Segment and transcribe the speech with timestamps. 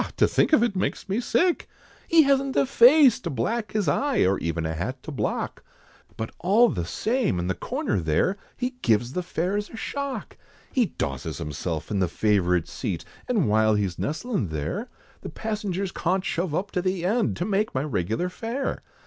[0.17, 1.69] To think of it, makes me sick
[2.07, 5.63] He hasn't a face, to black his eye, Or even a hat to block,
[6.17, 10.37] But all the same, in the corner there, He gives the fares a shock!
[10.71, 14.89] He dosses himself in the favourite seat, And while he's nestlin' there,
[15.21, 18.81] The passengers cawnt shove up to the end, To make my regular fare.